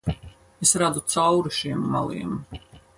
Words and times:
Es 0.67 0.71
redzu 0.83 1.03
cauri 1.13 1.55
šiem 1.61 1.87
meliem. 1.93 2.37